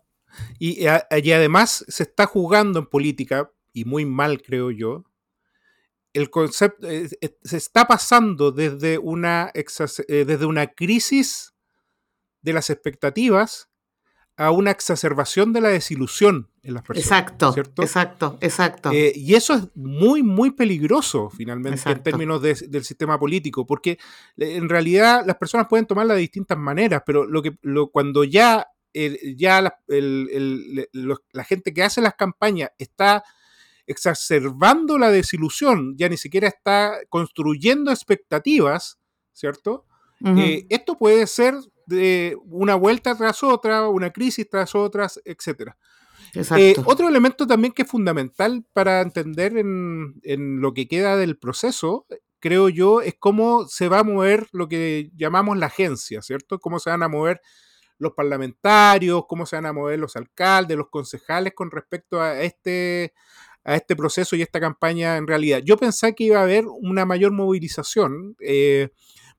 [0.59, 5.05] Y, y además se está jugando en política, y muy mal creo yo,
[6.15, 7.09] el concepto, eh,
[7.43, 11.52] se está pasando desde una, eh, desde una crisis
[12.43, 13.69] de las expectativas
[14.37, 17.07] a una exacerbación de la desilusión en las personas.
[17.07, 17.83] Exacto, ¿cierto?
[17.83, 18.91] exacto, exacto.
[18.91, 23.93] Eh, y eso es muy, muy peligroso finalmente en términos de- del sistema político, porque
[23.93, 28.25] eh, en realidad las personas pueden tomarla de distintas maneras, pero lo que, lo, cuando
[28.25, 28.67] ya
[29.37, 29.75] ya la,
[31.33, 33.25] la gente que hace las campañas está
[33.87, 38.99] exacerbando la desilusión, ya ni siquiera está construyendo expectativas,
[39.33, 39.87] ¿cierto?
[40.25, 41.55] Eh, esto puede ser
[41.93, 45.73] de una vuelta tras otra, una crisis tras otras, etc.
[46.35, 51.37] Eh, otro elemento también que es fundamental para entender en, en, lo que queda del
[51.39, 52.07] proceso,
[52.41, 56.59] creo yo, es cómo se va a mover lo que llamamos la agencia, ¿cierto?
[56.59, 57.41] Cómo se van a mover
[57.99, 63.15] los parlamentarios, cómo se van a mover los alcaldes, los concejales con respecto a este,
[63.65, 65.61] a este proceso y esta campaña en realidad.
[65.65, 68.91] Yo pensé que iba a haber una mayor movilización, eh,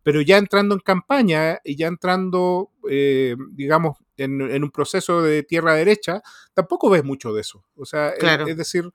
[0.04, 5.74] pero ya entrando en campaña y ya entrando, eh, digamos, en, un proceso de tierra
[5.74, 6.22] derecha,
[6.54, 7.66] tampoco ves mucho de eso.
[7.76, 8.92] O sea, es, decir,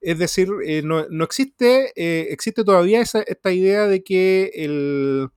[0.00, 1.92] es decir, eh, no, existe,
[2.32, 5.28] existe todavía esa, esta idea de que el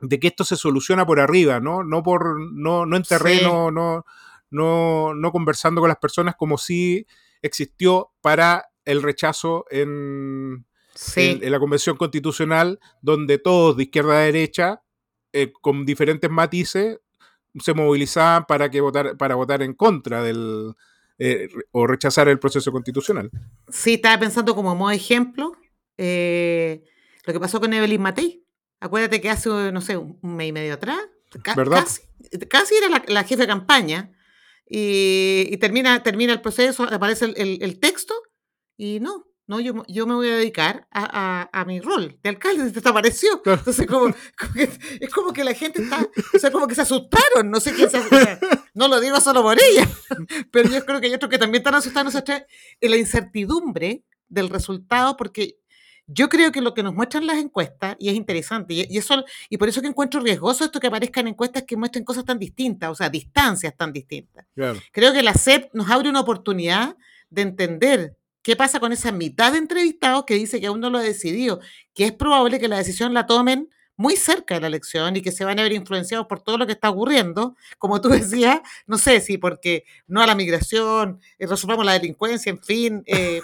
[0.00, 1.84] de que esto se soluciona por arriba, ¿no?
[1.84, 4.06] No por, no, no en terreno, no,
[4.50, 7.06] no, no conversando con las personas como si
[7.42, 10.64] existió para el rechazo en,
[11.16, 14.82] en, la Convención Constitucional, donde todos de izquierda a derecha,
[15.32, 16.98] eh, con diferentes matices,
[17.58, 20.74] se movilizaban para, que votar, para votar en contra del
[21.18, 23.30] eh, o rechazar el proceso constitucional.
[23.68, 25.52] Sí, estaba pensando como modo ejemplo
[25.98, 26.84] eh,
[27.24, 28.44] lo que pasó con Evelyn Matei.
[28.80, 30.98] Acuérdate que hace, no sé, un mes y medio atrás,
[32.48, 34.12] Casi, era la, la jefa de campaña
[34.72, 38.14] y, termina, termina el proceso, aparece el, texto
[38.76, 42.70] y no, no, yo, yo, me voy a dedicar a, a, mi rol de alcalde,
[42.70, 43.42] desapareció.
[43.44, 44.14] Entonces, como,
[45.00, 47.90] es como que la gente está, o sea, como que se asustaron, no sé quién
[47.90, 48.00] se
[48.74, 49.88] no lo digo solo por ella,
[50.52, 52.14] pero yo creo que hay otros que también están asustados
[52.80, 55.58] en la incertidumbre del resultado, porque
[56.06, 59.56] yo creo que lo que nos muestran las encuestas, y es interesante, y, eso, y
[59.56, 62.94] por eso que encuentro riesgoso esto que aparezcan encuestas que muestren cosas tan distintas, o
[62.94, 64.46] sea, distancias tan distintas.
[64.92, 66.96] Creo que la CEP nos abre una oportunidad
[67.30, 70.98] de entender qué pasa con esa mitad de entrevistados que dice que aún no lo
[70.98, 71.60] ha decidido,
[71.94, 73.68] que es probable que la decisión la tomen
[74.00, 76.64] muy cerca de la elección y que se van a ver influenciados por todo lo
[76.64, 81.46] que está ocurriendo, como tú decías, no sé si porque no a la migración, eh,
[81.46, 83.42] resolvamos la delincuencia, en fin, eh,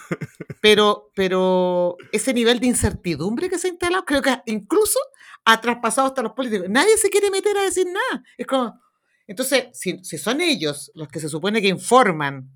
[0.63, 4.99] pero, pero ese nivel de incertidumbre que se ha instalado, creo que incluso
[5.45, 6.69] ha traspasado hasta los políticos.
[6.71, 8.25] Nadie se quiere meter a decir nada.
[8.39, 8.81] Es como,
[9.27, 12.51] entonces, si, si son ellos los que se supone que informan,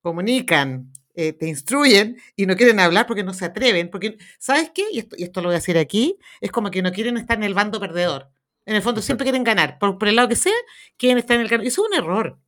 [0.00, 4.84] comunican, eh, te instruyen y no quieren hablar porque no se atreven, porque, ¿sabes qué?
[4.90, 7.36] Y esto, y esto lo voy a decir aquí, es como que no quieren estar
[7.36, 8.30] en el bando perdedor.
[8.66, 10.52] En el fondo siempre quieren ganar, por, por el lado que sea,
[10.96, 11.68] quieren estar en el camino.
[11.68, 12.38] Eso es un error.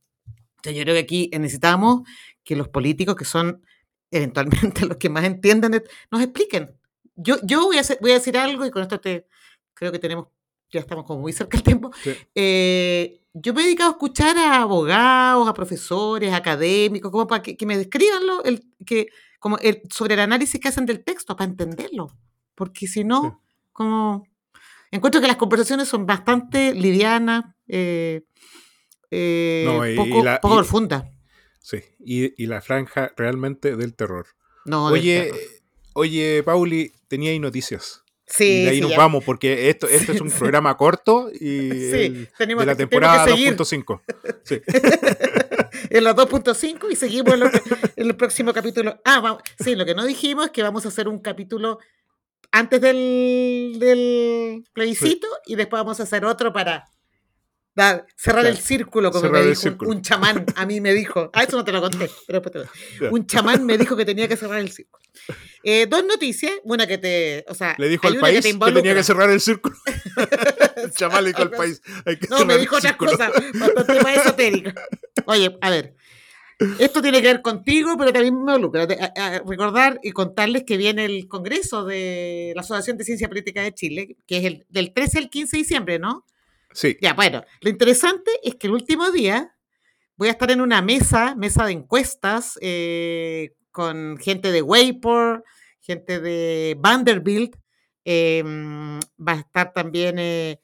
[0.63, 2.01] yo creo que aquí necesitamos
[2.43, 3.63] que los políticos, que son
[4.11, 6.75] eventualmente los que más entiendan, nos expliquen.
[7.15, 9.27] Yo, yo voy, a voy a decir algo y con esto te,
[9.73, 10.27] creo que tenemos,
[10.71, 11.91] ya estamos como muy cerca del tiempo.
[12.35, 17.65] Eh, yo me he dedicado a escuchar a abogados, a profesores, académicos, como para que,
[17.65, 19.07] me describan lo, el, que,
[19.39, 22.11] como el, sobre el análisis que hacen del texto, para entenderlo.
[22.55, 24.27] Porque si no, como
[24.91, 28.23] encuentro que las conversaciones son bastante livianas, eh,
[29.11, 29.95] eh,
[30.41, 31.05] poco, profundas.
[31.61, 34.27] Sí, y, la franja realmente del terror.
[34.65, 35.31] No, oye,
[35.93, 38.03] oye, Pauli, tenía ahí noticias.
[38.29, 42.27] Sí, de ahí nos vamos, porque esto, esto es un programa corto y de
[42.65, 44.01] la temporada 2.5.
[44.43, 44.61] Sí.
[45.89, 47.49] en la 2.5 y seguimos en,
[47.95, 48.99] el próximo capítulo.
[49.05, 51.79] Ah, vamos, sí, lo que no dijimos es que vamos a hacer un capítulo
[52.51, 56.85] antes del, del plebiscito y después vamos a hacer otro para
[58.15, 60.45] cerrar el círculo, como me dijo un, chamán.
[60.55, 62.41] A mí me dijo, ah, eso no te lo conté, pero
[63.11, 65.03] Un chamán me dijo que tenía que cerrar el círculo.
[65.63, 67.45] Eh, dos noticias, una que te.
[67.47, 69.75] O sea, le dijo al país que, tenía que cerrar el círculo.
[70.77, 71.81] el chamán le dijo al país.
[72.29, 74.73] no, me dijo otras cosas bastante más esotéricas.
[75.25, 75.95] Oye, a ver.
[76.79, 78.87] Esto tiene que ver contigo, pero también me involucra.
[79.45, 84.17] recordar y contarles que viene el Congreso de la Asociación de Ciencia Política de Chile,
[84.25, 86.25] que es el del 13 al 15 de diciembre, ¿no?
[86.77, 86.95] Sí.
[87.01, 89.51] Ya, bueno, lo interesante es que el último día
[90.15, 95.43] voy a estar en una mesa, mesa de encuestas, eh, con gente de Wayport,
[95.81, 97.55] gente de Vanderbilt,
[98.05, 100.61] em, va a estar también eh,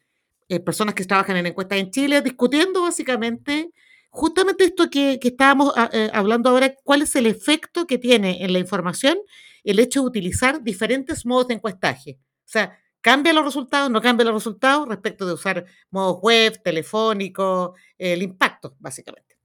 [0.50, 3.72] eh, personas que trabajan en encuestas en Chile, discutiendo básicamente
[4.12, 8.54] justamente esto que, que estábamos ah, hablando ahora, cuál es el efecto que tiene en
[8.54, 9.18] la información
[9.64, 12.20] el hecho de utilizar diferentes modos de encuestaje.
[12.22, 13.92] O sea, ¿Cambia los resultados?
[13.92, 19.38] ¿No cambia los resultados respecto de usar modos web, telefónico, el impacto, básicamente?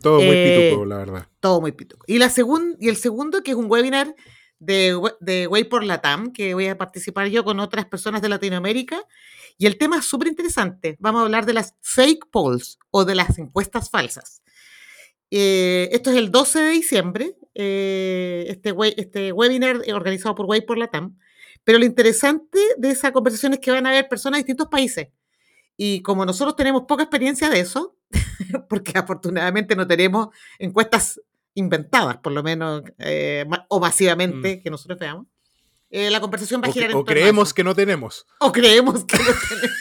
[0.00, 1.28] Todo muy pituco, eh, la verdad.
[1.40, 2.04] Todo muy pituco.
[2.08, 2.32] Y, la
[2.80, 4.14] y el segundo, que es un webinar
[4.60, 9.04] de, de Way por Latam, que voy a participar yo con otras personas de Latinoamérica.
[9.58, 10.96] Y el tema es súper interesante.
[11.00, 14.42] Vamos a hablar de las fake polls o de las encuestas falsas.
[15.30, 20.46] Eh, esto es el 12 de diciembre, eh, este, we- este webinar eh, organizado por
[20.46, 21.18] Way por Latam.
[21.64, 25.08] Pero lo interesante de esa conversación es que van a haber personas de distintos países.
[25.76, 27.96] Y como nosotros tenemos poca experiencia de eso,
[28.68, 31.20] porque afortunadamente no tenemos encuestas
[31.54, 35.26] inventadas, por lo menos, eh, o masivamente, que nosotros veamos,
[35.90, 38.26] eh, la conversación va a O, girar que- en o creemos que no tenemos.
[38.40, 39.76] O creemos que no tenemos.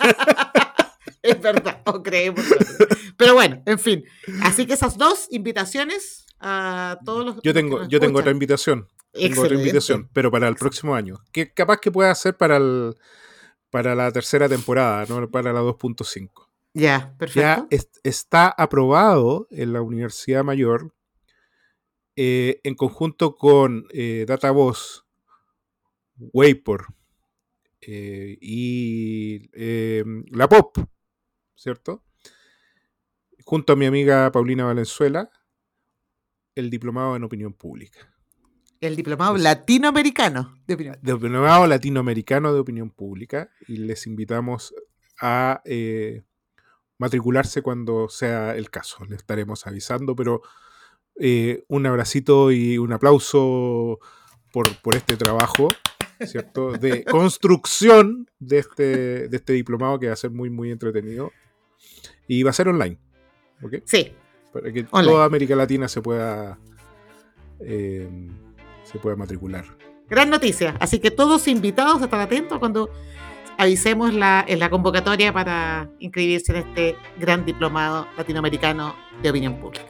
[1.22, 2.44] es verdad, o creemos.
[2.44, 2.98] que no tenemos.
[3.16, 4.04] Pero bueno, en fin.
[4.42, 7.36] Así que esas dos invitaciones a todos los.
[7.42, 8.86] Yo tengo, yo tengo otra escuchan.
[9.14, 11.20] Tengo otra invitación, pero para el próximo año.
[11.32, 12.94] Que capaz que pueda ser para el
[13.70, 16.48] para la tercera temporada, no para la 2.5.
[16.74, 17.66] Ya, Ya perfecto.
[17.70, 20.92] es- está aprobado en la Universidad Mayor
[22.16, 25.04] eh, en conjunto con eh, DataVoz,
[26.16, 26.86] Waypor
[27.80, 30.78] eh, y eh, la POP,
[31.56, 32.04] ¿cierto?
[33.44, 35.30] Junto a mi amiga Paulina Valenzuela,
[36.54, 38.13] el diplomado en opinión pública.
[38.80, 40.98] El diplomado latinoamericano de opinión.
[41.02, 44.74] Diplomado latinoamericano de opinión pública y les invitamos
[45.20, 46.22] a eh,
[46.98, 49.04] matricularse cuando sea el caso.
[49.06, 50.42] Le estaremos avisando, pero
[51.18, 54.00] eh, un abracito y un aplauso
[54.52, 55.68] por, por este trabajo,
[56.26, 56.72] ¿cierto?
[56.72, 61.32] De construcción de este, de este diplomado que va a ser muy, muy entretenido.
[62.26, 62.98] Y va a ser online,
[63.62, 63.74] ¿ok?
[63.84, 64.12] Sí,
[64.52, 65.12] Para que Online.
[65.12, 66.58] toda América Latina se pueda,
[67.60, 68.08] eh,
[68.94, 69.64] se pueda matricular.
[70.08, 70.76] gran noticia.
[70.78, 72.88] Así que todos invitados a estar atentos cuando
[73.58, 79.84] avisemos la, en la convocatoria para inscribirse en este gran diplomado latinoamericano de opinión pública.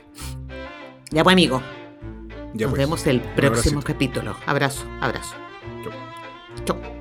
[1.10, 1.60] Ya pues, amigo.
[2.54, 2.78] Ya Nos pues.
[2.78, 3.82] vemos el próximo abracito.
[3.82, 4.36] capítulo.
[4.46, 5.34] Abrazo, abrazo.
[5.84, 5.92] Chau.
[6.64, 6.93] Chau.